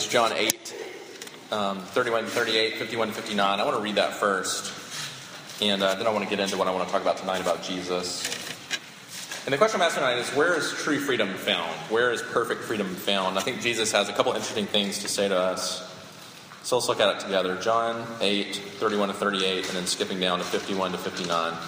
[0.00, 0.74] is John 8,
[1.52, 3.60] um, 31 to 38, 51 to 59.
[3.60, 4.72] I want to read that first,
[5.60, 7.42] and uh, then I want to get into what I want to talk about tonight
[7.42, 8.24] about Jesus.
[9.44, 11.70] And the question I'm asking tonight is where is true freedom found?
[11.90, 13.38] Where is perfect freedom found?
[13.38, 15.86] I think Jesus has a couple interesting things to say to us.
[16.62, 17.56] So let's look at it together.
[17.56, 21.52] John 8, 31 to 38, and then skipping down to 51 to 59.
[21.52, 21.58] I'm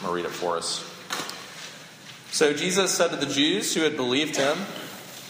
[0.00, 0.84] going to read it for us.
[2.30, 4.56] So Jesus said to the Jews who had believed him,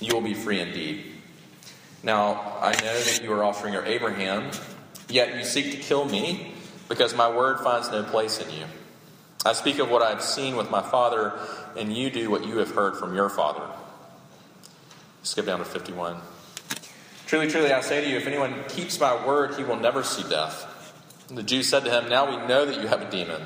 [0.00, 1.04] you will be free indeed.
[2.02, 4.50] Now, I know that you are offering your Abraham,
[5.08, 6.54] yet you seek to kill me,
[6.88, 8.64] because my word finds no place in you.
[9.44, 11.38] I speak of what I have seen with my father,
[11.76, 13.66] and you do what you have heard from your father.
[15.22, 16.16] Skip down to 51.
[17.26, 20.28] Truly, truly, I say to you, if anyone keeps my word, he will never see
[20.28, 20.66] death.
[21.28, 23.40] The Jews said to him, Now we know that you have a demon.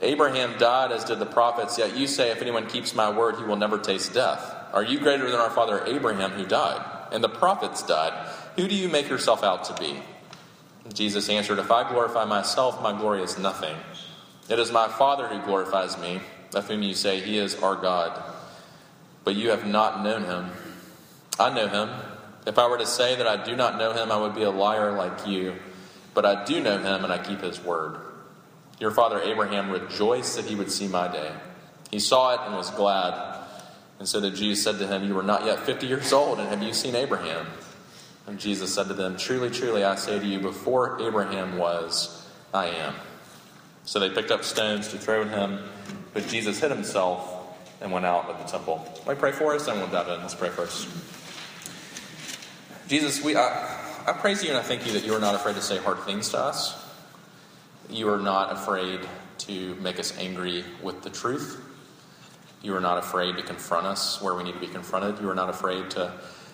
[0.00, 3.44] Abraham died as did the prophets, yet you say, If anyone keeps my word, he
[3.44, 4.51] will never taste death.
[4.72, 6.84] Are you greater than our father Abraham, who died?
[7.12, 8.28] And the prophets died.
[8.56, 10.00] Who do you make yourself out to be?
[10.92, 13.76] Jesus answered, If I glorify myself, my glory is nothing.
[14.48, 16.20] It is my Father who glorifies me,
[16.54, 18.22] of whom you say, He is our God.
[19.24, 20.50] But you have not known him.
[21.38, 21.90] I know him.
[22.46, 24.50] If I were to say that I do not know him, I would be a
[24.50, 25.54] liar like you.
[26.12, 27.96] But I do know him, and I keep his word.
[28.80, 31.32] Your father Abraham rejoiced that he would see my day.
[31.90, 33.38] He saw it and was glad.
[34.02, 36.48] And so the Jews said to him, You are not yet fifty years old, and
[36.48, 37.46] have you seen Abraham?
[38.26, 42.66] And Jesus said to them, Truly, truly, I say to you, before Abraham was, I
[42.66, 42.96] am.
[43.84, 45.60] So they picked up stones to throw at him,
[46.14, 47.46] but Jesus hid himself
[47.80, 48.84] and went out of the temple.
[49.06, 50.20] Let me pray for us, and we'll dive in.
[50.20, 50.88] Let's pray first.
[52.88, 55.54] Jesus, we, I, I praise you and I thank you that you are not afraid
[55.54, 56.74] to say hard things to us.
[57.88, 58.98] You are not afraid
[59.46, 61.68] to make us angry with the truth.
[62.62, 65.20] You are not afraid to confront us where we need to be confronted.
[65.20, 66.12] You are not afraid to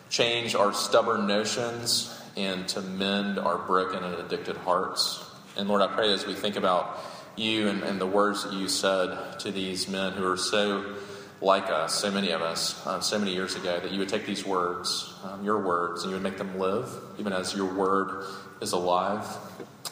[0.09, 5.23] change our stubborn notions and to mend our broken and addicted hearts.
[5.57, 6.99] And Lord, I pray as we think about
[7.37, 10.97] you and, and the words that you said to these men who are so
[11.41, 14.27] like us, so many of us, uh, so many years ago, that you would take
[14.27, 16.89] these words, um, your words, and you would make them live,
[17.19, 18.25] even as your word
[18.61, 19.25] is alive,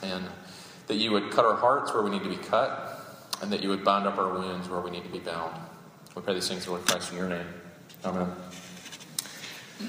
[0.02, 0.24] and
[0.88, 3.00] that you would cut our hearts where we need to be cut,
[3.42, 5.54] and that you would bind up our wounds where we need to be bound.
[6.16, 7.44] We pray these things, Lord Christ, in your name.
[8.02, 8.32] Amen.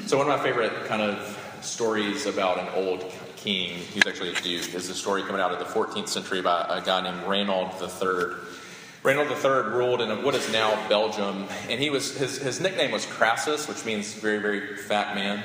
[0.07, 4.41] So, one of my favorite kind of stories about an old king, he's actually a
[4.41, 7.71] duke, is a story coming out of the 14th century by a guy named Reynold
[7.81, 8.35] III.
[9.03, 13.05] Reynold III ruled in what is now Belgium, and he was his, his nickname was
[13.05, 15.41] Crassus, which means very, very fat man.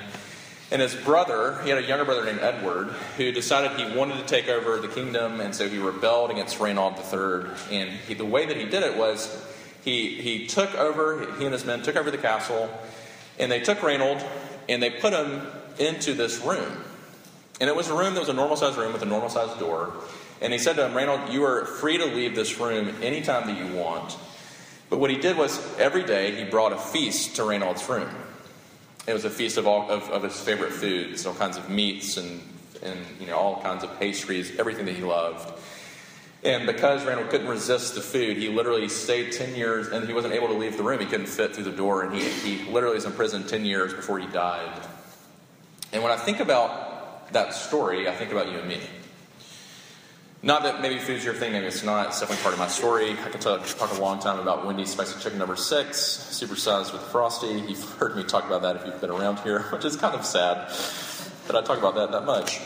[0.73, 4.25] And his brother, he had a younger brother named Edward, who decided he wanted to
[4.25, 7.51] take over the kingdom, and so he rebelled against Reynold III.
[7.71, 9.47] And he, the way that he did it was
[9.85, 12.71] he, he took over, he and his men took over the castle,
[13.39, 14.23] and they took Reynold
[14.69, 15.43] and they put him
[15.79, 16.85] into this room.
[17.61, 19.59] And it was a room that was a normal sized room with a normal sized
[19.59, 19.93] door.
[20.41, 23.57] And he said to him, Reynold, you are free to leave this room anytime that
[23.57, 24.17] you want.
[24.91, 28.09] But what he did was every day he brought a feast to Reynold's room.
[29.07, 32.17] It was a feast of all of, of his favorite foods, all kinds of meats
[32.17, 32.41] and,
[32.83, 35.53] and you know all kinds of pastries, everything that he loved.
[36.45, 40.35] And because Randall couldn't resist the food, he literally stayed 10 years and he wasn't
[40.35, 40.99] able to leave the room.
[40.99, 43.95] He couldn't fit through the door, and he, he literally was in prison 10 years
[43.95, 44.83] before he died.
[45.93, 48.81] And when I think about that story, I think about you and me.
[50.45, 52.09] Not that maybe food's your thing, maybe it's not.
[52.09, 53.13] It's definitely part of my story.
[53.13, 55.99] I could talk, talk a long time about Wendy's spicy chicken number six,
[56.33, 57.47] supersized with frosty.
[57.47, 60.27] You've heard me talk about that if you've been around here, which is kind of
[60.27, 60.69] sad
[61.47, 62.59] that I talk about that that much.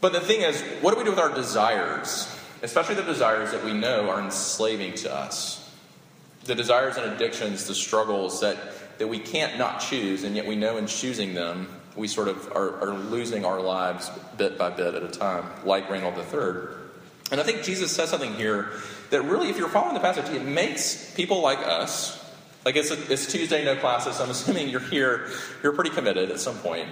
[0.00, 2.28] But the thing is, what do we do with our desires?
[2.64, 5.70] Especially the desires that we know are enslaving to us.
[6.44, 8.56] The desires and addictions, the struggles that,
[8.98, 12.50] that we can't not choose, and yet we know in choosing them, we sort of
[12.52, 16.74] are, are losing our lives bit by bit at a time, like Reynold III.
[17.30, 18.70] And I think Jesus says something here
[19.10, 22.18] that really, if you're following the passage, it makes people like us,
[22.64, 25.28] like it's, a, it's Tuesday, no classes, so I'm assuming you're here,
[25.62, 26.88] you're pretty committed at some point.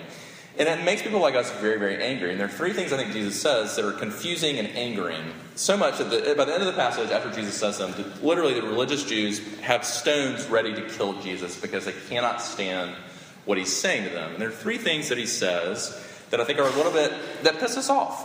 [0.58, 2.30] And it makes people like us very, very angry.
[2.30, 5.32] And there are three things I think Jesus says that are confusing and angering.
[5.54, 8.54] So much that the, by the end of the passage, after Jesus says them, literally
[8.54, 12.94] the religious Jews have stones ready to kill Jesus because they cannot stand
[13.46, 14.32] what he's saying to them.
[14.32, 15.98] And there are three things that he says
[16.30, 17.12] that I think are a little bit
[17.44, 18.24] that piss us off,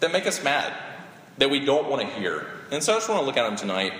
[0.00, 0.72] that make us mad,
[1.36, 2.46] that we don't want to hear.
[2.70, 3.92] And so I just want to look at them tonight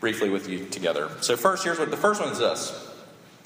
[0.00, 1.10] briefly with you together.
[1.20, 2.93] So first, here's what the first one is this.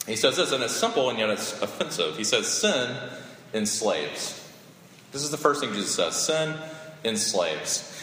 [0.08, 2.16] He says this, and it's simple and yet it's offensive.
[2.16, 2.96] He says, Sin
[3.54, 4.38] enslaves.
[5.12, 6.54] This is the first thing Jesus says sin
[7.04, 7.94] enslaves.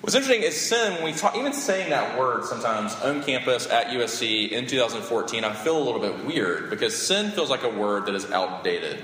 [0.00, 3.86] What's interesting is sin, when we talk, even saying that word sometimes on campus at
[3.86, 8.06] USC in 2014, I feel a little bit weird because sin feels like a word
[8.06, 8.98] that is outdated.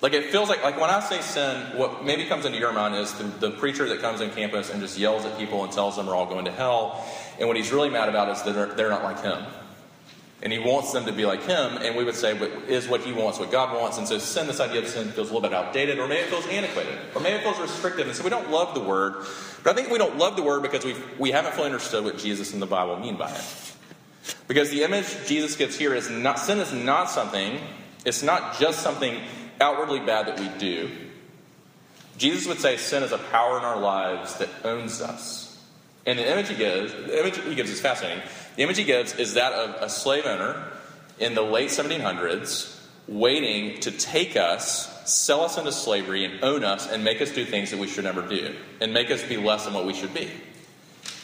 [0.00, 2.96] Like it feels like, like when I say sin, what maybe comes into your mind
[2.96, 5.96] is the, the preacher that comes on campus and just yells at people and tells
[5.96, 7.04] them we're all going to hell.
[7.38, 9.44] And what he's really mad about is that they're, they're not like him.
[10.40, 12.36] And he wants them to be like him, and we would say,
[12.68, 13.98] is what he wants, what God wants.
[13.98, 16.28] And so sin, this idea of sin, feels a little bit outdated, or maybe it
[16.28, 18.06] feels antiquated, or maybe it feels restrictive.
[18.06, 19.26] And so we don't love the word.
[19.64, 22.18] But I think we don't love the word because we've, we haven't fully understood what
[22.18, 23.74] Jesus and the Bible mean by it.
[24.46, 27.58] Because the image Jesus gives here is not, sin is not something,
[28.04, 29.20] it's not just something
[29.60, 30.88] outwardly bad that we do.
[32.16, 35.60] Jesus would say sin is a power in our lives that owns us.
[36.06, 38.22] And the image he gives, the image he gives is fascinating.
[38.58, 40.64] The image he gives is that of a slave owner
[41.20, 42.76] in the late 1700s
[43.06, 47.44] waiting to take us, sell us into slavery, and own us, and make us do
[47.44, 50.12] things that we should never do, and make us be less than what we should
[50.12, 50.28] be.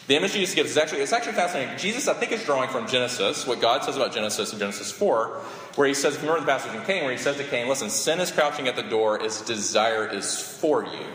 [0.07, 1.77] The image Jesus gives is actually it's actually fascinating.
[1.77, 5.27] Jesus, I think, is drawing from Genesis, what God says about Genesis in Genesis 4,
[5.75, 8.21] where he says, remember the passage in Cain, where he says to Cain, listen, sin
[8.21, 11.07] is crouching at the door, its desire is for you.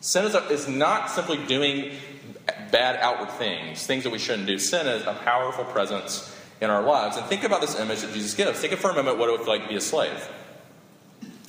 [0.00, 1.90] Sin is, is not simply doing
[2.72, 4.58] bad outward things, things that we shouldn't do.
[4.58, 7.16] Sin is a powerful presence in our lives.
[7.16, 8.58] And think about this image that Jesus gives.
[8.58, 10.28] Think for a moment what it would feel like to be a slave.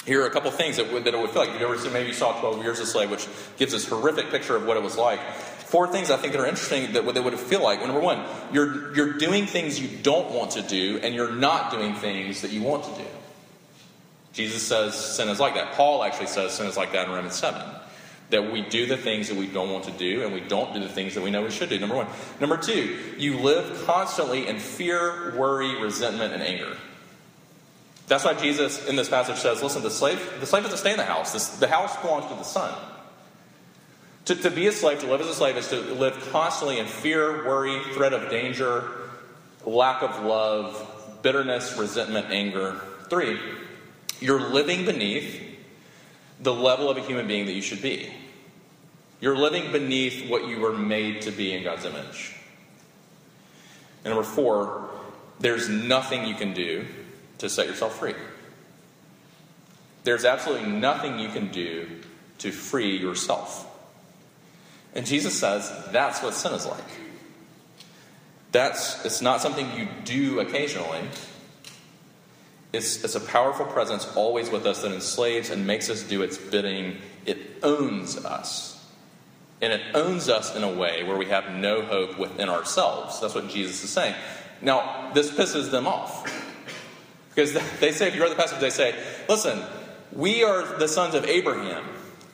[0.06, 1.54] Here are a couple things that, would, that it would feel like.
[1.54, 3.26] You've ever seen, maybe you saw 12 Years a Slave, which
[3.58, 5.22] gives this horrific picture of what it was like.
[5.34, 7.80] Four things I think that are interesting that they would feel like.
[7.80, 8.22] Number one,
[8.52, 12.52] you're, you're doing things you don't want to do, and you're not doing things that
[12.52, 13.08] you want to do.
[14.34, 15.74] Jesus says sin is like that.
[15.74, 17.62] Paul actually says sin is like that in Romans 7
[18.34, 20.80] that we do the things that we don't want to do and we don't do
[20.80, 21.78] the things that we know we should do.
[21.78, 22.08] Number one.
[22.40, 26.76] Number two, you live constantly in fear, worry, resentment, and anger.
[28.08, 30.98] That's why Jesus in this passage says, listen, the slave, the slave doesn't stay in
[30.98, 31.58] the house.
[31.60, 32.74] The house belongs to the son.
[34.26, 36.88] To, to be a slave, to live as a slave, is to live constantly in
[36.88, 38.90] fear, worry, threat of danger,
[39.64, 42.82] lack of love, bitterness, resentment, anger.
[43.12, 43.40] Three,
[44.20, 45.40] you're living beneath
[46.40, 48.12] the level of a human being that you should be.
[49.24, 52.36] You're living beneath what you were made to be in God's image.
[54.04, 54.90] And number four,
[55.40, 56.86] there's nothing you can do
[57.38, 58.16] to set yourself free.
[60.04, 61.88] There's absolutely nothing you can do
[62.40, 63.66] to free yourself.
[64.94, 66.84] And Jesus says that's what sin is like.
[68.52, 71.00] That's it's not something you do occasionally.
[72.74, 76.38] It's, it's a powerful presence always with us that enslaves and makes us do its
[76.38, 76.98] bidding.
[77.26, 78.73] It owns us.
[79.64, 83.22] And it owns us in a way where we have no hope within ourselves.
[83.22, 84.14] That's what Jesus is saying.
[84.62, 86.30] Now, this pisses them off.
[87.30, 88.94] Because they say, if you read the passage, they say,
[89.30, 89.64] listen,
[90.12, 91.86] we are the sons of Abraham.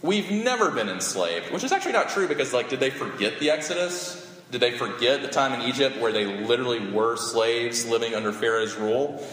[0.02, 3.52] We've never been enslaved, which is actually not true because, like, did they forget the
[3.52, 4.26] Exodus?
[4.50, 8.76] Did they forget the time in Egypt where they literally were slaves living under Pharaoh's
[8.76, 9.24] rule?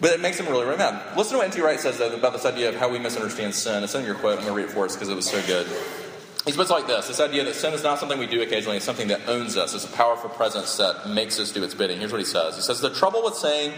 [0.00, 1.16] But it makes them really, really mad.
[1.16, 1.60] Listen to what N.T.
[1.60, 3.82] Wright says about this idea of how we misunderstand sin.
[3.82, 4.38] It's in your quote.
[4.38, 5.66] I'm going to read it for us because it was so good.
[6.44, 8.86] He puts like this this idea that sin is not something we do occasionally, it's
[8.86, 9.74] something that owns us.
[9.74, 11.98] It's a powerful presence that makes us do its bidding.
[11.98, 13.72] Here's what he says He says, The trouble with saying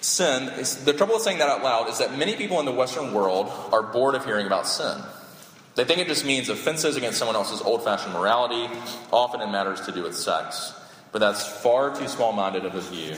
[0.00, 2.72] sin, is, the trouble with saying that out loud is that many people in the
[2.72, 4.98] Western world are bored of hearing about sin.
[5.74, 8.68] They think it just means offenses against someone else's old fashioned morality,
[9.10, 10.74] often in matters to do with sex.
[11.12, 13.16] But that's far too small minded of a view.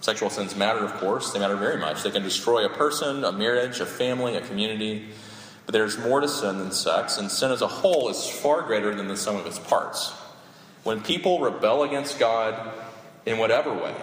[0.00, 2.02] Sexual sins matter, of course, they matter very much.
[2.02, 5.08] They can destroy a person, a marriage, a family, a community.
[5.66, 8.94] But there's more to sin than sex, and sin as a whole is far greater
[8.94, 10.12] than the sum of its parts.
[10.82, 12.72] When people rebel against God
[13.24, 13.94] in whatever way,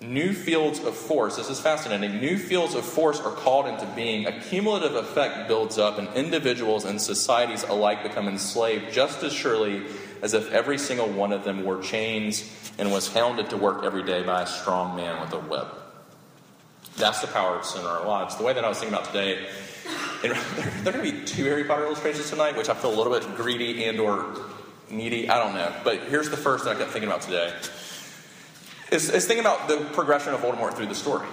[0.00, 4.26] new fields of force, this is fascinating, new fields of force are called into being.
[4.26, 9.82] A cumulative effect builds up, and individuals and societies alike become enslaved just as surely
[10.22, 14.02] as if every single one of them wore chains and was hounded to work every
[14.02, 15.68] day by a strong man with a whip.
[16.96, 18.36] That's the power of sin in our lives.
[18.36, 19.46] The way that I was thinking about today
[20.22, 23.12] there, are going to be two Harry Potter illustrations tonight, which I feel a little
[23.12, 24.36] bit greedy and or
[24.90, 25.28] needy.
[25.28, 25.72] I don't know.
[25.82, 27.54] But here's the first that I kept thinking about today.
[28.90, 31.26] Is, is thinking about the progression of Voldemort through the story.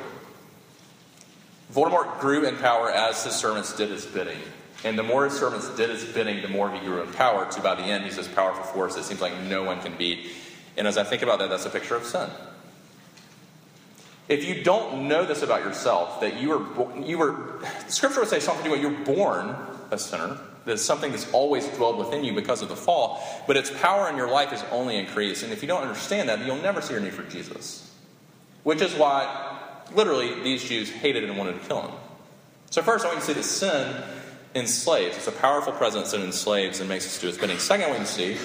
[1.74, 4.38] Voldemort grew in power as his servants did his bidding.
[4.84, 7.62] And the more his servants did his bidding, the more he grew in power, to
[7.62, 10.32] by the end, he's this powerful force that seems like no one can beat.
[10.78, 12.30] And as I think about that, that's a picture of sin.
[14.30, 18.40] If you don't know this about yourself, that you were, you were, Scripture would say
[18.40, 19.56] something to you, you're born
[19.90, 20.38] a sinner.
[20.66, 24.18] That's something that's always dwelled within you because of the fall, but its power in
[24.18, 25.44] your life is only increased.
[25.44, 27.90] And if you don't understand that, you'll never see your need for Jesus.
[28.64, 29.60] Which is why,
[29.94, 31.92] literally, these Jews hated and wanted to kill him.
[32.70, 34.04] So, first, I want you to see that sin
[34.56, 35.16] enslaves.
[35.16, 37.60] It's a powerful presence that enslaves and makes us do its bidding.
[37.60, 38.38] Second, I want you to see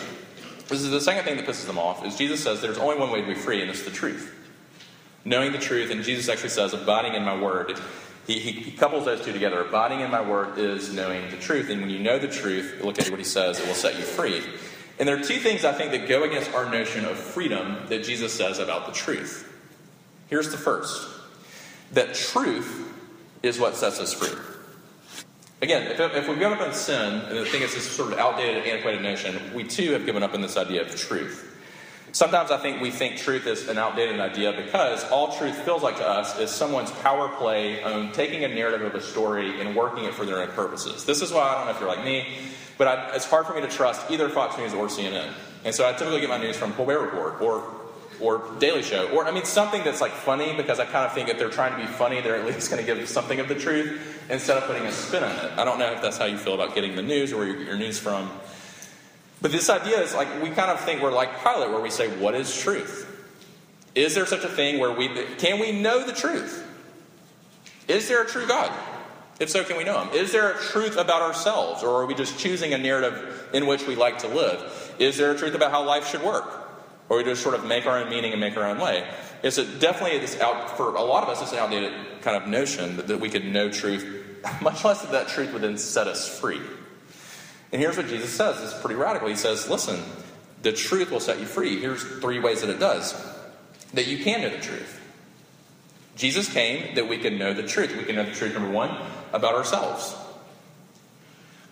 [0.68, 3.10] this is the second thing that pisses them off is Jesus says there's only one
[3.10, 4.32] way to be free, and it's the truth.
[5.24, 7.78] Knowing the truth, and Jesus actually says, abiding in my word.
[8.26, 9.60] He, he, he, couples those two together.
[9.60, 11.70] Abiding in my word is knowing the truth.
[11.70, 14.02] And when you know the truth, look at what he says, it will set you
[14.02, 14.42] free.
[14.98, 18.04] And there are two things I think that go against our notion of freedom that
[18.04, 19.48] Jesus says about the truth.
[20.28, 21.08] Here's the first
[21.92, 22.88] that truth
[23.42, 24.38] is what sets us free.
[25.60, 28.18] Again, if, if we've given up on sin, and the thing is this sort of
[28.18, 31.51] outdated, antiquated notion, we too have given up on this idea of truth.
[32.12, 35.96] Sometimes I think we think truth is an outdated idea because all truth feels like
[35.96, 40.04] to us is someone's power play on taking a narrative of a story and working
[40.04, 41.06] it for their own purposes.
[41.06, 42.26] This is why I don't know if you're like me,
[42.76, 45.32] but I, it's hard for me to trust either Fox News or CNN.
[45.64, 47.64] And so I typically get my news from Colbert Report or
[48.20, 51.28] or Daily Show, or I mean something that's like funny because I kind of think
[51.28, 53.48] if they're trying to be funny, they're at least going to give you something of
[53.48, 54.00] the truth
[54.30, 55.52] instead of putting a spin on it.
[55.58, 57.56] I don't know if that's how you feel about getting the news or where you
[57.56, 58.30] get your news from.
[59.42, 62.08] But this idea is like we kind of think we're like Pilate, where we say,
[62.18, 63.08] "What is truth?
[63.94, 65.08] Is there such a thing where we
[65.38, 66.66] can we know the truth?
[67.88, 68.72] Is there a true God?
[69.40, 70.14] If so, can we know Him?
[70.14, 73.86] Is there a truth about ourselves, or are we just choosing a narrative in which
[73.86, 74.94] we like to live?
[74.98, 76.62] Is there a truth about how life should work?
[77.12, 79.06] or we just sort of make our own meaning and make our own way.
[79.42, 81.42] It's a, definitely this out for a lot of us.
[81.42, 84.24] It's an outdated kind of notion that, that we could know truth,
[84.62, 86.60] much less that that truth would then set us free.
[87.72, 88.62] And here's what Jesus says.
[88.62, 89.28] It's pretty radical.
[89.28, 90.02] He says, "Listen,
[90.62, 91.80] the truth will set you free.
[91.80, 93.14] Here's three ways that it does.
[93.94, 95.00] That you can know the truth.
[96.14, 97.96] Jesus came that we can know the truth.
[97.96, 98.52] We can know the truth.
[98.52, 98.94] Number one
[99.32, 100.14] about ourselves."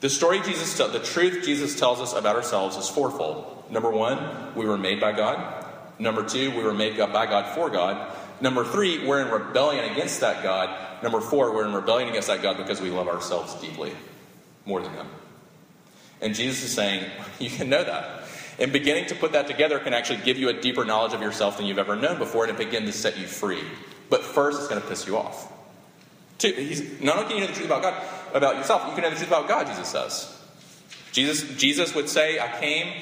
[0.00, 3.64] The story Jesus tells, the truth Jesus tells us about ourselves is fourfold.
[3.70, 5.66] Number one, we were made by God.
[5.98, 8.10] Number two, we were made up by God for God.
[8.40, 11.02] Number three, we're in rebellion against that God.
[11.02, 13.92] Number four, we're in rebellion against that God because we love ourselves deeply,
[14.64, 15.06] more than Him.
[16.20, 18.24] And Jesus is saying, you can know that.
[18.58, 21.56] And beginning to put that together can actually give you a deeper knowledge of yourself
[21.56, 23.62] than you've ever known before, and it begin to set you free.
[24.10, 25.50] But first, it's going to piss you off.
[26.36, 28.02] Two, he's, not only can you know the truth about God,
[28.34, 30.36] about yourself, you can know the truth about God, Jesus says.
[31.12, 32.92] Jesus, Jesus would say, I came,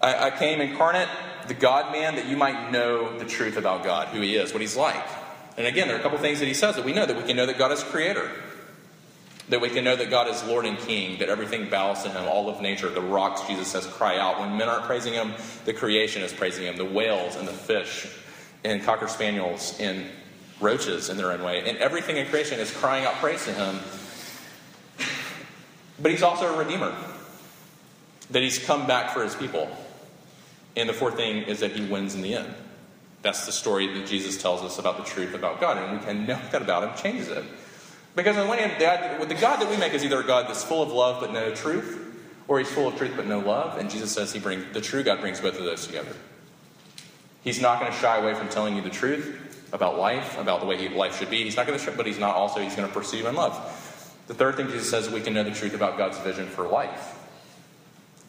[0.00, 1.08] I, I came incarnate,
[1.48, 4.60] the God man, that you might know the truth about God, who he is, what
[4.60, 5.06] he's like.
[5.56, 7.22] And again, there are a couple things that he says that we know that we
[7.24, 8.30] can know that God is creator,
[9.48, 12.26] that we can know that God is Lord and King, that everything bows to him,
[12.28, 14.40] all of nature, the rocks, Jesus says, cry out.
[14.40, 15.32] When men aren't praising him,
[15.64, 18.06] the creation is praising him, the whales and the fish
[18.64, 20.04] and cocker spaniels and
[20.60, 21.68] roaches in their own way.
[21.68, 23.78] And everything in creation is crying out praise to him.
[26.00, 26.94] But he's also a redeemer,
[28.30, 29.68] that he's come back for his people.
[30.76, 32.54] And the fourth thing is that he wins in the end.
[33.22, 35.76] That's the story that Jesus tells us about the truth about God.
[35.76, 37.44] And we can know that about him changes it.
[38.18, 40.64] Because on the one hand, the God that we make is either a God that's
[40.64, 42.16] full of love but no truth,
[42.48, 43.78] or he's full of truth but no love.
[43.78, 46.10] And Jesus says he brings the true God brings both of those together.
[47.44, 50.66] He's not going to shy away from telling you the truth about life, about the
[50.66, 51.44] way life should be.
[51.44, 53.54] He's not going to, but he's not also, he's going to pursue in love.
[54.26, 57.16] The third thing Jesus says we can know the truth about God's vision for life.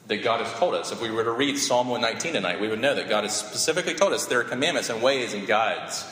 [0.06, 0.92] That God has told us.
[0.92, 3.96] If we were to read Psalm 119 tonight, we would know that God has specifically
[3.96, 6.06] told us there are commandments and ways and guides.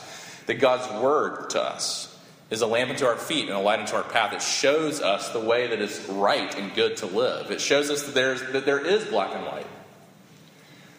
[0.46, 2.16] That God's word to us
[2.50, 4.32] is a lamp unto our feet and a light unto our path.
[4.32, 7.50] It shows us the way that is right and good to live.
[7.50, 9.66] It shows us that, there's, that there is black and white.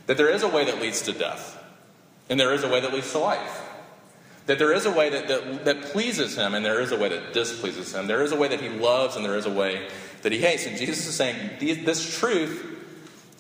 [0.06, 1.58] That there is a way that leads to death.
[2.30, 3.62] And there is a way that leads to life.
[4.46, 7.10] That there is a way that, that, that pleases him and there is a way
[7.10, 8.08] that displeases him.
[8.08, 9.88] There is a way that he loves and there is a way
[10.22, 10.66] that he hates.
[10.66, 12.66] And Jesus is saying this truth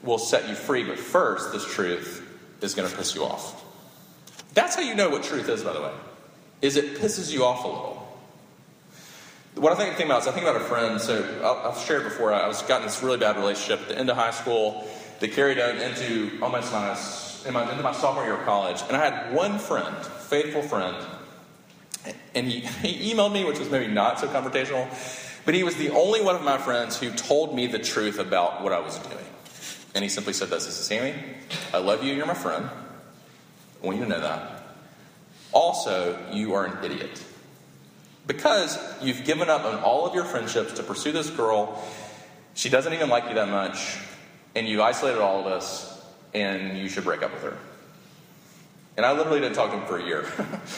[0.03, 2.25] will set you free, but first, this truth
[2.61, 3.63] is going to piss you off.
[4.53, 5.93] That's how you know what truth is, by the way,
[6.61, 7.98] is it pisses you off a little.
[9.59, 11.01] What I think, think about is I think about a friend.
[11.01, 12.33] So I've shared before.
[12.33, 14.87] I was got in this really bad relationship at the end of high school
[15.19, 16.97] that carried on into almost my,
[17.45, 19.95] in my into my sophomore year of college, and I had one friend
[20.29, 20.95] faithful friend.
[22.33, 24.87] And he, he emailed me, which was maybe not so confrontational,
[25.45, 28.63] but he was the only one of my friends who told me the truth about
[28.63, 29.25] what I was doing.
[29.95, 31.15] And he simply said this This is Sammy,
[31.73, 32.69] I love you, you're my friend.
[33.81, 34.63] I want you to know that.
[35.51, 37.23] Also, you are an idiot.
[38.29, 41.83] Because you've given up on all of your friendships to pursue this girl.
[42.53, 43.97] She doesn't even like you that much.
[44.53, 45.99] And you isolated all of us.
[46.35, 47.57] And you should break up with her.
[48.97, 50.31] And I literally didn't talk to him for a year.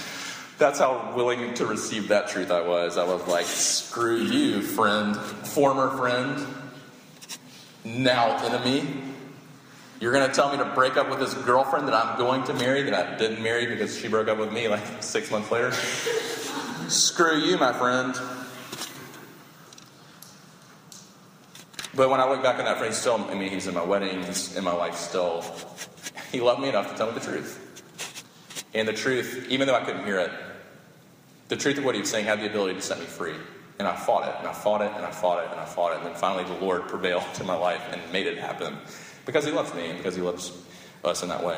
[0.59, 2.97] That's how willing to receive that truth I was.
[2.97, 6.47] I was like, screw you, friend, former friend,
[7.83, 8.87] now enemy.
[9.99, 12.53] You're going to tell me to break up with this girlfriend that I'm going to
[12.53, 15.73] marry, that I didn't marry because she broke up with me like six months later?
[16.91, 18.13] Screw you, my friend.
[21.95, 24.23] But when I look back on that friend, still, I mean, he's in my wedding,
[24.23, 25.45] he's in my life still.
[26.33, 28.65] He loved me enough to tell me the truth.
[28.73, 30.31] And the truth, even though I couldn't hear it,
[31.47, 33.35] the truth of what he was saying had the ability to set me free.
[33.79, 35.93] And I fought it, and I fought it, and I fought it, and I fought
[35.93, 35.99] it.
[35.99, 38.77] And then finally the Lord prevailed in my life and made it happen
[39.25, 40.51] because he loves me and because he loves
[41.05, 41.57] us in that way.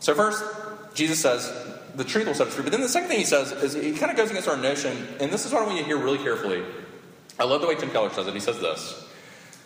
[0.00, 0.42] So, first,
[0.94, 1.52] Jesus says,
[1.94, 2.62] the truth will set us free.
[2.62, 4.96] But then the second thing he says is he kind of goes against our notion,
[5.20, 6.62] and this is what I want you to hear really carefully.
[7.38, 8.34] I love the way Tim Keller says it.
[8.34, 9.06] He says this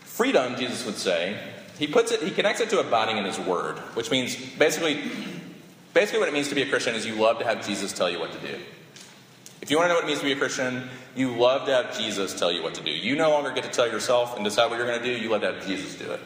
[0.01, 1.39] Freedom, Jesus would say,
[1.79, 5.11] he puts it, he connects it to abiding in his word, which means basically,
[5.93, 8.11] basically what it means to be a Christian is you love to have Jesus tell
[8.11, 8.59] you what to do.
[9.61, 11.73] If you want to know what it means to be a Christian, you love to
[11.73, 12.91] have Jesus tell you what to do.
[12.91, 15.29] You no longer get to tell yourself and decide what you're going to do, you
[15.29, 16.21] love to have Jesus do it.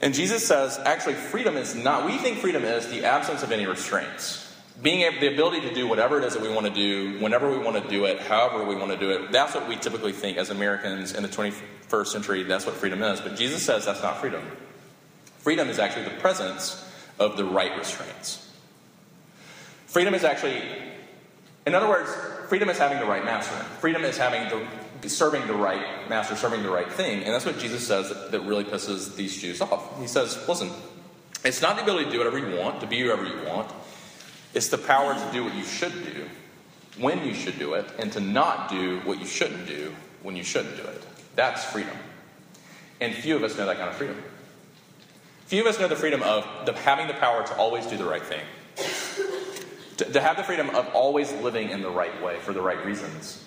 [0.00, 3.66] And Jesus says, actually, freedom is not, we think freedom is the absence of any
[3.66, 4.43] restraints.
[4.82, 7.50] Being able, the ability to do whatever it is that we want to do, whenever
[7.50, 10.12] we want to do it, however we want to do it, that's what we typically
[10.12, 13.20] think as Americans in the 21st century, that's what freedom is.
[13.20, 14.42] But Jesus says that's not freedom.
[15.38, 16.84] Freedom is actually the presence
[17.18, 18.50] of the right restraints.
[19.86, 20.60] Freedom is actually,
[21.66, 22.10] in other words,
[22.48, 23.54] freedom is having the right master.
[23.78, 24.66] Freedom is having the
[25.08, 27.22] serving the right master, serving the right thing.
[27.22, 30.00] And that's what Jesus says that, that really pisses these Jews off.
[30.00, 30.70] He says, listen,
[31.44, 33.70] it's not the ability to do whatever you want, to be whoever you want.
[34.54, 36.24] It's the power to do what you should do,
[36.98, 40.44] when you should do it, and to not do what you shouldn't do when you
[40.44, 41.02] shouldn't do it.
[41.34, 41.96] That's freedom.
[43.00, 44.22] And few of us know that kind of freedom.
[45.46, 48.04] Few of us know the freedom of the, having the power to always do the
[48.04, 48.40] right thing.
[49.98, 52.84] To, to have the freedom of always living in the right way for the right
[52.84, 53.44] reasons.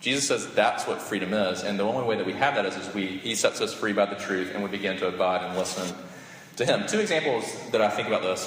[0.00, 2.76] Jesus says that's what freedom is, and the only way that we have that is,
[2.76, 5.56] is we he sets us free by the truth, and we begin to abide and
[5.56, 5.96] listen
[6.56, 6.86] to him.
[6.88, 8.46] Two examples that I think about this.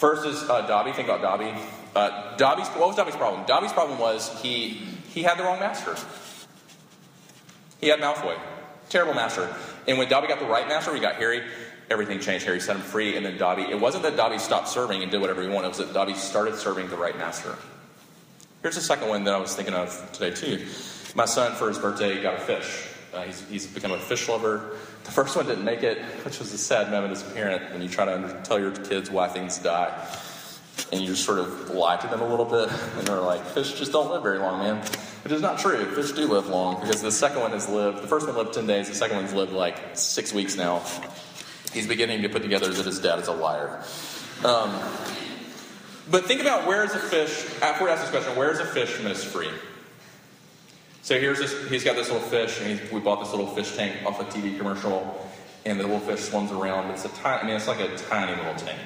[0.00, 0.92] First is uh, Dobby.
[0.92, 1.52] Think about Dobby.
[1.94, 3.44] Uh, Dobby's what was Dobby's problem?
[3.44, 4.68] Dobby's problem was he
[5.12, 5.94] he had the wrong master.
[7.82, 8.38] He had Malfoy,
[8.88, 9.54] terrible master.
[9.86, 11.42] And when Dobby got the right master, we got Harry.
[11.90, 12.46] Everything changed.
[12.46, 13.64] Harry set him free, and then Dobby.
[13.64, 15.66] It wasn't that Dobby stopped serving and did whatever he wanted.
[15.66, 17.56] It was that Dobby started serving the right master.
[18.62, 20.66] Here's the second one that I was thinking of today too.
[21.14, 22.86] My son, for his birthday, got a fish.
[23.12, 24.76] Uh, he's, he's become a fish lover.
[25.04, 27.82] The first one didn't make it, which was a sad moment as a parent when
[27.82, 29.92] you try to tell your kids why things die.
[30.92, 33.74] And you just sort of lie to them a little bit, and they're like, fish
[33.74, 34.76] just don't live very long, man.
[35.22, 35.84] Which is not true.
[35.94, 38.66] Fish do live long because the second one has lived, the first one lived 10
[38.66, 40.82] days, the second one's lived like six weeks now.
[41.72, 43.82] He's beginning to put together that his dad is a liar.
[44.44, 44.70] Um,
[46.10, 48.64] but think about where is a fish, after we ask this question, where is a
[48.64, 49.50] fish when free?
[51.02, 54.04] So here's this, he's got this little fish, and we bought this little fish tank
[54.04, 55.28] off a TV commercial,
[55.64, 56.90] and the little fish swims around.
[56.90, 58.78] It's a tiny, I mean, it's like a tiny little tank.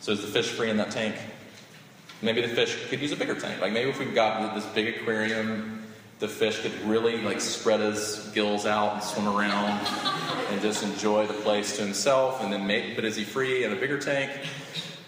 [0.00, 1.14] So is the fish free in that tank?
[2.22, 3.60] Maybe the fish could use a bigger tank.
[3.60, 5.82] Like maybe if we got this big aquarium,
[6.18, 9.86] the fish could really like spread his gills out and swim around
[10.50, 12.42] and just enjoy the place to himself.
[12.42, 14.30] And then maybe, but is he free in a bigger tank?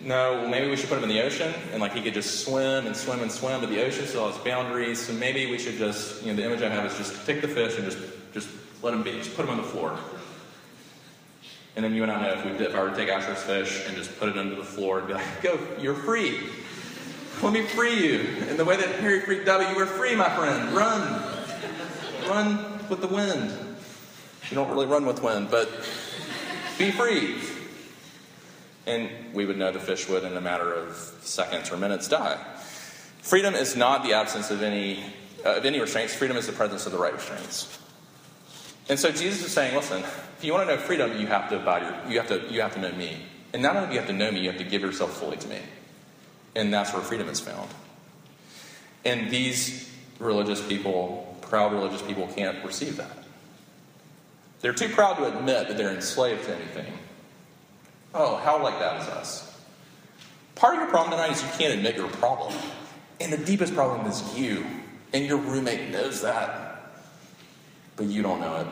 [0.03, 2.45] No, well, maybe we should put him in the ocean and like he could just
[2.45, 5.07] swim and swim and swim, but the ocean still has boundaries.
[5.07, 7.49] So maybe we should just, you know, the image I have is just take the
[7.49, 7.99] fish and just
[8.33, 8.49] just
[8.83, 9.97] let him be, just put him on the floor.
[11.77, 13.43] And then you and I know if, we did, if I were to take Asher's
[13.43, 16.39] fish and just put it under the floor and be like, go, you're free.
[17.43, 18.27] Let me free you.
[18.49, 20.73] And the way that Harry freaked out, you were free, my friend.
[20.73, 21.23] Run.
[22.29, 23.51] Run with the wind.
[24.51, 25.69] You don't really run with wind, but
[26.79, 27.39] be free.
[28.87, 32.37] And we would know the fish would, in a matter of seconds or minutes, die.
[33.21, 35.05] Freedom is not the absence of any,
[35.47, 36.15] uh, of any restraints.
[36.15, 37.79] Freedom is the presence of the right restraints.
[38.89, 41.61] And so Jesus is saying, listen, if you want to know freedom, you have to
[41.61, 43.19] abide your, you have to, you have to know me.
[43.53, 45.37] And not only do you have to know me, you have to give yourself fully
[45.37, 45.61] to me.
[46.57, 47.71] And that's where freedom is found.
[49.05, 53.17] And these religious people, proud religious people, can't receive that.
[54.61, 56.93] They're too proud to admit that they're enslaved to anything.
[58.15, 59.61] Oh, how like that is us.
[60.55, 62.55] Part of your problem tonight is you can't admit your problem.
[63.21, 64.67] And the deepest problem is you.
[65.13, 66.91] And your roommate knows that.
[67.97, 68.67] But you don't know it.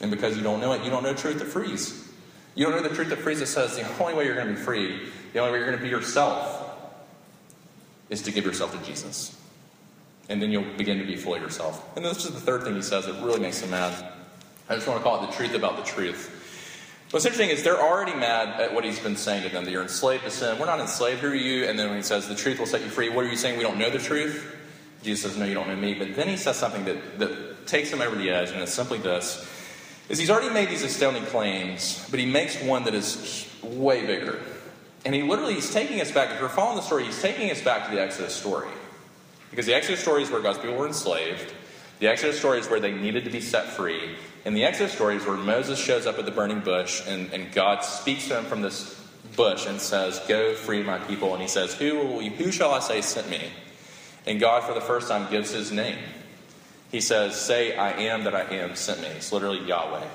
[0.00, 2.06] And because you don't know it, you don't know truth that frees.
[2.54, 4.54] You don't know the truth that frees that says the only way you're going to
[4.54, 6.70] be free, the only way you're going to be yourself,
[8.08, 9.36] is to give yourself to Jesus.
[10.28, 11.96] And then you'll begin to be fully yourself.
[11.96, 14.12] And this is the third thing he says that really makes him mad.
[14.68, 16.35] I just want to call it the truth about the truth.
[17.10, 19.64] What's interesting is they're already mad at what he's been saying to them.
[19.64, 20.58] That you're enslaved to sin.
[20.58, 21.20] We're not enslaved.
[21.20, 21.66] Who are you?
[21.66, 23.56] And then when he says the truth will set you free, what are you saying?
[23.56, 24.54] We don't know the truth.
[25.02, 25.94] Jesus says, No, you don't know me.
[25.94, 28.98] But then he says something that, that takes him over the edge, and it's simply
[28.98, 29.46] this
[30.08, 34.40] is he's already made these astounding claims, but he makes one that is way bigger.
[35.04, 37.60] And he literally he's taking us back, if you're following the story, he's taking us
[37.60, 38.68] back to the Exodus story.
[39.50, 41.52] Because the Exodus story is where God's people were enslaved.
[41.98, 44.16] The Exodus story is where they needed to be set free.
[44.44, 47.50] And the Exodus story is where Moses shows up at the burning bush and, and
[47.52, 49.00] God speaks to him from this
[49.34, 51.32] bush and says, Go free my people.
[51.32, 53.50] And he says, Who, who shall I say sent me?
[54.26, 55.98] And God, for the first time, gives his name.
[56.90, 59.08] He says, Say, I am that I am sent me.
[59.08, 60.06] It's literally Yahweh.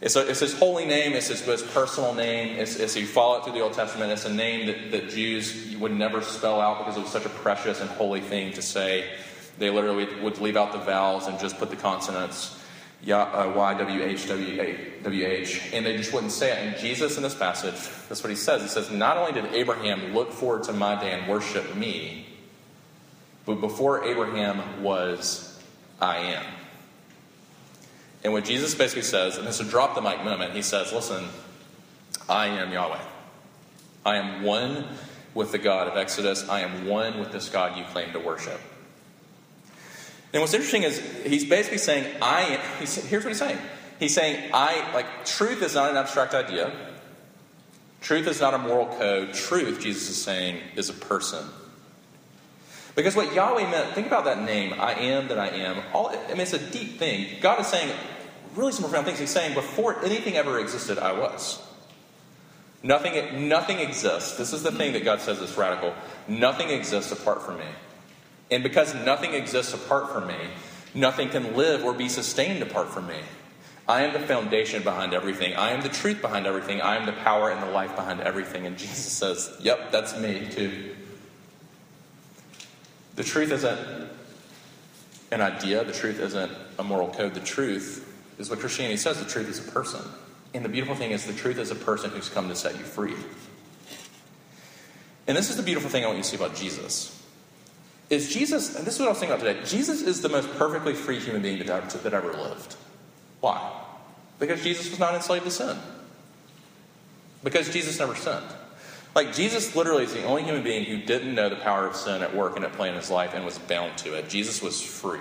[0.00, 2.56] It's, a, it's his holy name, it's his most personal name.
[2.56, 5.76] It's, it's, you follow it through the Old Testament, it's a name that, that Jews
[5.76, 9.10] would never spell out because it was such a precious and holy thing to say.
[9.58, 12.58] They literally would leave out the vowels and just put the consonants.
[13.02, 16.58] Uh, y, W, H, W, W, H, and they just wouldn't say it.
[16.58, 17.74] And Jesus, in this passage,
[18.08, 18.60] that's what he says.
[18.60, 22.26] He says, Not only did Abraham look forward to my day and worship me,
[23.46, 25.58] but before Abraham was,
[26.00, 26.44] I am.
[28.24, 31.24] And what Jesus basically says, and it's a drop the mic moment, he says, Listen,
[32.28, 33.00] I am Yahweh.
[34.04, 34.86] I am one
[35.34, 36.48] with the God of Exodus.
[36.48, 38.60] I am one with this God you claim to worship.
[40.32, 43.58] And what's interesting is he's basically saying, I here's what he's saying.
[43.98, 46.72] He's saying, I like truth is not an abstract idea.
[48.00, 49.34] Truth is not a moral code.
[49.34, 51.44] Truth, Jesus is saying, is a person.
[52.94, 55.82] Because what Yahweh meant, think about that name, I am that I am.
[55.92, 57.28] All, I mean, it's a deep thing.
[57.40, 57.92] God is saying
[58.54, 59.18] really some profound things.
[59.18, 61.62] He's saying, before anything ever existed, I was.
[62.82, 64.36] Nothing, nothing exists.
[64.36, 65.94] This is the thing that God says is radical.
[66.28, 67.66] Nothing exists apart from me.
[68.50, 70.38] And because nothing exists apart from me,
[70.94, 73.18] nothing can live or be sustained apart from me.
[73.86, 75.54] I am the foundation behind everything.
[75.54, 76.80] I am the truth behind everything.
[76.82, 78.66] I am the power and the life behind everything.
[78.66, 80.94] And Jesus says, Yep, that's me too.
[83.16, 84.10] The truth isn't
[85.30, 87.34] an idea, the truth isn't a moral code.
[87.34, 88.04] The truth
[88.38, 90.02] is what Christianity says the truth is a person.
[90.54, 92.84] And the beautiful thing is, the truth is a person who's come to set you
[92.84, 93.14] free.
[95.26, 97.17] And this is the beautiful thing I want you to see about Jesus.
[98.10, 100.50] Is Jesus, and this is what I was thinking about today, Jesus is the most
[100.52, 102.76] perfectly free human being that ever, that ever lived.
[103.40, 103.82] Why?
[104.38, 105.76] Because Jesus was not enslaved to sin.
[107.44, 108.46] Because Jesus never sinned.
[109.14, 112.22] Like, Jesus literally is the only human being who didn't know the power of sin
[112.22, 114.28] at work and at play in his life and was bound to it.
[114.28, 115.20] Jesus was free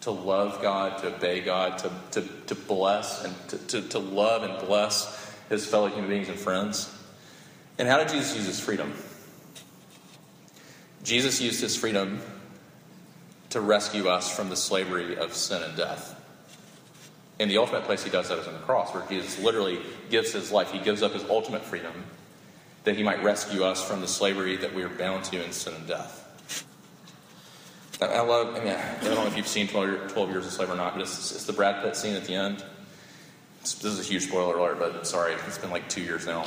[0.00, 4.42] to love God, to obey God, to, to, to bless and to, to, to love
[4.42, 6.94] and bless his fellow human beings and friends.
[7.78, 8.94] And how did Jesus use his freedom?
[11.02, 12.20] Jesus used his freedom
[13.50, 16.16] to rescue us from the slavery of sin and death.
[17.38, 20.32] And the ultimate place he does that is on the cross, where Jesus literally gives
[20.32, 20.70] his life.
[20.70, 21.92] He gives up his ultimate freedom
[22.84, 25.74] that he might rescue us from the slavery that we are bound to in sin
[25.74, 26.18] and death.
[28.02, 30.70] I love, I mean, I don't know if you've seen 12, 12 Years a Slave
[30.70, 32.64] or not, but it's, it's, the Brad Pitt scene at the end.
[33.60, 36.46] It's, this is a huge spoiler alert, but sorry, it's been like two years now.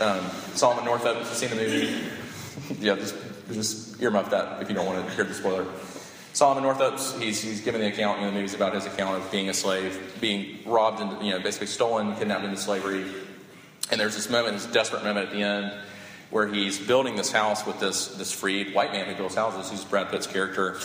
[0.00, 2.06] Um, Solomon Northup, seen the movie?
[2.80, 3.14] yeah, just,
[3.52, 5.66] just earmuff that if you don't want to hear the spoiler.
[6.32, 9.48] Solomon Northup, he's, he's given the account in the movies about his account of being
[9.48, 13.06] a slave, being robbed and, you know, basically stolen, kidnapped into slavery.
[13.90, 15.72] And there's this moment, this desperate moment at the end
[16.30, 19.84] where he's building this house with this, this freed white man who builds houses, who's
[19.84, 20.78] Brad Pitt's character.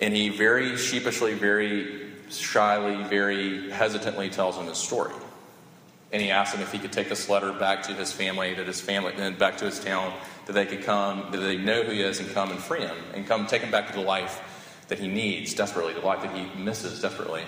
[0.00, 5.14] And he very sheepishly, very shyly, very hesitantly tells him his story.
[6.12, 8.66] And he asks him if he could take this letter back to his family, that
[8.66, 10.12] his family, and back to his town,
[10.48, 12.96] that they could come, that they know who he is, and come and free him,
[13.14, 14.40] and come take him back to the life
[14.88, 17.42] that he needs desperately, the life that he misses desperately.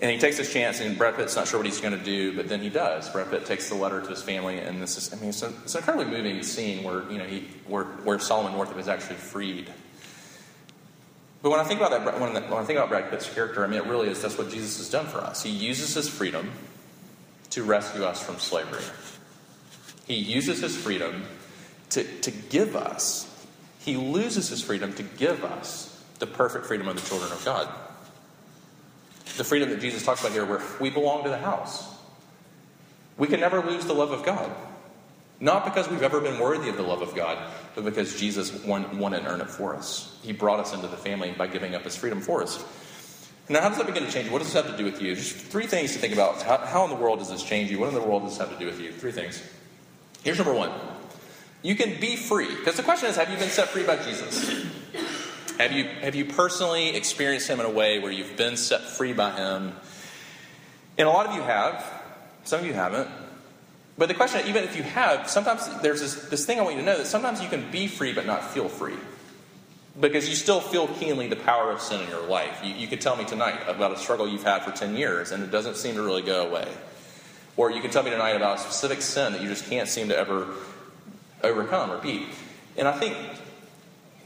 [0.00, 2.34] And he takes his chance, and Brad Pitt's not sure what he's going to do,
[2.34, 3.08] but then he does.
[3.08, 5.50] Brad Pitt takes the letter to his family, and this is, I mean, it's, a,
[5.62, 9.14] it's an incredibly moving scene where, you know, he, where, where Solomon Northup is actually
[9.14, 9.70] freed.
[11.40, 13.68] But when I think about that, when, when I think about Brad Pitt's character, I
[13.68, 15.44] mean, it really is that's what Jesus has done for us.
[15.44, 16.50] He uses his freedom
[17.50, 18.82] to rescue us from slavery.
[20.06, 21.24] He uses his freedom
[21.90, 23.30] to, to give us,
[23.80, 27.68] he loses his freedom to give us the perfect freedom of the children of God
[29.36, 31.92] the freedom that Jesus talks about here, where we belong to the house.
[33.16, 34.50] We can never lose the love of God.
[35.40, 37.38] Not because we've ever been worthy of the love of God,
[37.74, 40.16] but because Jesus won, won and earned it for us.
[40.22, 42.64] He brought us into the family by giving up his freedom for us.
[43.48, 44.30] Now, how does that begin to change?
[44.30, 45.14] What does this have to do with you?
[45.14, 46.40] Just three things to think about.
[46.42, 47.78] How, how in the world does this change you?
[47.78, 48.92] What in the world does this have to do with you?
[48.92, 49.42] Three things.
[50.22, 50.70] Here's number one
[51.64, 52.54] you can be free.
[52.54, 54.64] Because the question is have you been set free by Jesus?
[55.58, 59.12] Have you, have you personally experienced Him in a way where you've been set free
[59.12, 59.72] by Him?
[60.98, 62.02] And a lot of you have.
[62.44, 63.08] Some of you haven't.
[63.96, 66.80] But the question, even if you have, sometimes there's this, this thing I want you
[66.82, 68.96] to know that sometimes you can be free but not feel free.
[69.98, 72.60] Because you still feel keenly the power of sin in your life.
[72.64, 75.42] You, you could tell me tonight about a struggle you've had for 10 years and
[75.42, 76.68] it doesn't seem to really go away.
[77.56, 80.08] Or you can tell me tonight about a specific sin that you just can't seem
[80.08, 80.48] to ever
[81.44, 82.26] overcome or beat.
[82.76, 83.16] And I think,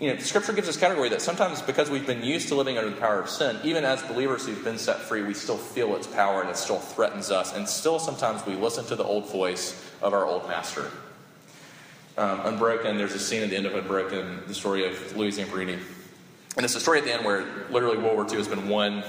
[0.01, 2.91] you know, Scripture gives us category that sometimes because we've been used to living under
[2.91, 6.07] the power of sin, even as believers who've been set free, we still feel its
[6.07, 7.55] power and it still threatens us.
[7.55, 10.91] And still sometimes we listen to the old voice of our old master.
[12.17, 15.79] Um, Unbroken, there's a scene at the end of Unbroken, the story of Louis Zamperini.
[16.57, 19.05] And it's a story at the end where literally World War II has been won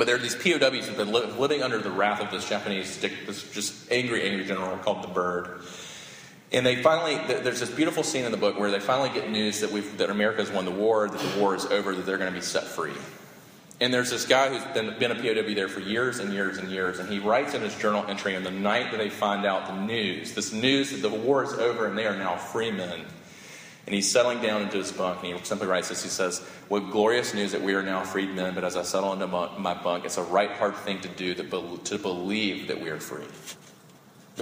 [0.00, 2.98] but there are these POWs who've been li- living under the wrath of this Japanese,
[2.98, 5.60] this just angry, angry general called the Bird.
[6.52, 9.60] And they finally, there's this beautiful scene in the book where they finally get news
[9.60, 12.18] that, we've, that America has won the war, that the war is over, that they're
[12.18, 12.92] going to be set free.
[13.80, 16.70] And there's this guy who's been, been a POW there for years and years and
[16.70, 19.68] years, and he writes in his journal entry on the night that they find out
[19.68, 23.06] the news, this news that the war is over and they are now free men
[23.90, 26.02] and he's settling down into his bunk, and he simply writes this.
[26.02, 29.12] He says, What glorious news that we are now freed men, but as I settle
[29.12, 33.00] into my bunk, it's a right hard thing to do to believe that we are
[33.00, 33.24] free.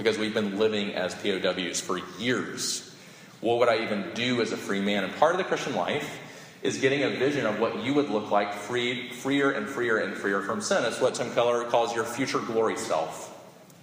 [0.03, 2.95] Because we've been living as POWs for years.
[3.41, 5.03] What would I even do as a free man?
[5.03, 6.19] And part of the Christian life
[6.61, 10.41] is getting a vision of what you would look like freer and freer and freer
[10.41, 10.83] from sin.
[10.85, 13.27] It's what Tim Keller calls your future glory self.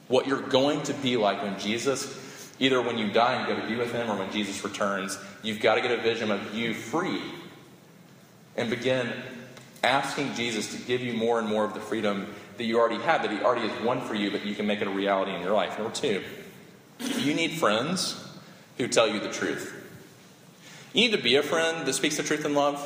[0.08, 2.26] What you're going to be like when Jesus
[2.58, 5.60] Either when you die and go to be with Him or when Jesus returns, you've
[5.60, 7.20] got to get a vision of you free
[8.56, 9.12] and begin
[9.84, 13.22] asking Jesus to give you more and more of the freedom that you already have,
[13.22, 15.40] that He already has won for you, but you can make it a reality in
[15.40, 15.78] your life.
[15.78, 16.22] Number two,
[16.98, 18.22] you need friends
[18.78, 19.72] who tell you the truth.
[20.92, 22.80] You need to be a friend that speaks the truth in love,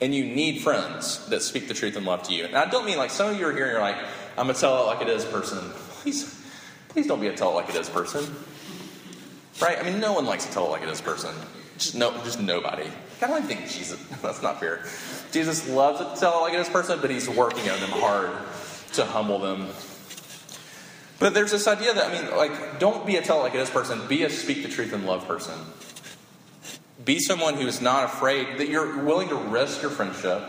[0.00, 2.44] and you need friends that speak the truth in love to you.
[2.44, 3.96] And I don't mean like some of you are here and you're like,
[4.36, 5.58] I'm a tell it like it is person.
[6.00, 6.40] Please,
[6.88, 8.34] please don't be a tell it like it is person.
[9.60, 9.78] Right?
[9.78, 11.34] I mean, no one likes to tell it like it is person.
[11.76, 12.88] Just no, just nobody.
[13.20, 14.02] I don't even think Jesus.
[14.22, 14.84] That's not fair.
[15.32, 18.30] Jesus loves to tell it like it is person, but he's working on them hard
[18.94, 19.68] to humble them.
[21.18, 23.70] But there's this idea that I mean, like, don't be a tell like it is
[23.70, 24.06] person.
[24.06, 25.58] Be a speak the truth and love person.
[27.04, 30.42] Be someone who is not afraid that you're willing to risk your friendship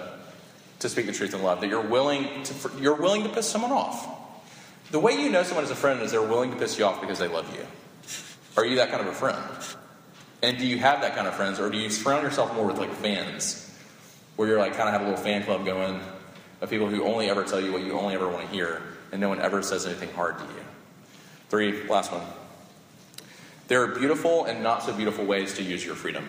[0.80, 1.62] to speak the truth and love.
[1.62, 4.08] That you're willing to you're willing to piss someone off.
[4.92, 7.02] The way you know someone is a friend is they're willing to piss you off
[7.02, 7.66] because they love you.
[8.58, 9.38] Are you that kind of a friend?
[10.42, 12.78] And do you have that kind of friends, or do you surround yourself more with
[12.78, 13.70] like fans,
[14.36, 16.00] where you're like kind of have a little fan club going
[16.62, 19.22] of people who only ever tell you what you only ever want to hear, and
[19.22, 20.64] no one ever says anything hard to you?
[21.50, 22.22] Three, last one.
[23.68, 26.28] There are beautiful and not so beautiful ways to use your freedom.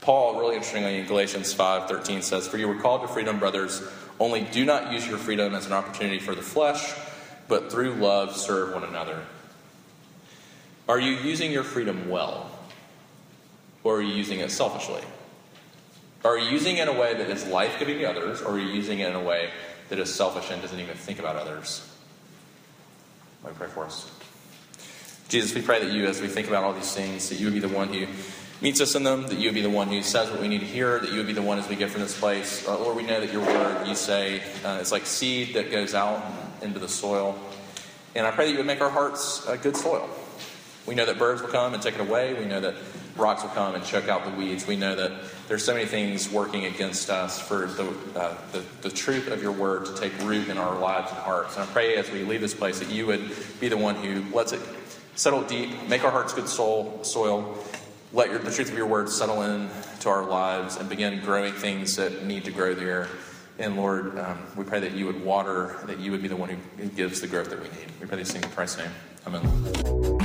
[0.00, 3.82] Paul, really interestingly, in Galatians 5:13 says, "For you were called to freedom, brothers.
[4.20, 6.94] Only do not use your freedom as an opportunity for the flesh,
[7.48, 9.24] but through love serve one another."
[10.88, 12.48] Are you using your freedom well?
[13.82, 15.02] Or are you using it selfishly?
[16.26, 18.58] Are you using it in a way that is life giving to others, or are
[18.58, 19.50] you using it in a way
[19.88, 21.88] that is selfish and doesn't even think about others?
[23.44, 24.10] Let me pray for us.
[25.28, 27.54] Jesus, we pray that you, as we think about all these things, that you would
[27.54, 28.06] be the one who
[28.60, 30.60] meets us in them, that you would be the one who says what we need
[30.60, 32.66] to hear, that you would be the one as we get from this place.
[32.66, 35.94] Uh, Lord, we know that your word, you say, uh, it's like seed that goes
[35.94, 36.24] out
[36.62, 37.38] into the soil.
[38.14, 40.08] And I pray that you would make our hearts uh, good soil.
[40.86, 42.34] We know that birds will come and take it away.
[42.34, 42.74] We know that
[43.16, 44.66] rocks will come and choke out the weeds.
[44.66, 45.12] We know that
[45.48, 49.52] there's so many things working against us for the, uh, the, the, truth of your
[49.52, 51.56] word to take root in our lives and hearts.
[51.56, 54.22] And I pray as we leave this place that you would be the one who
[54.34, 54.60] lets it
[55.14, 57.56] settle deep, make our hearts good soul, soil,
[58.12, 59.68] let your, the truth of your word settle in
[60.00, 63.08] to our lives and begin growing things that need to grow there.
[63.58, 66.50] And Lord, um, we pray that you would water, that you would be the one
[66.50, 67.90] who, gives the growth that we need.
[68.00, 68.90] We pray these things in Christ's name.
[69.26, 70.15] Amen.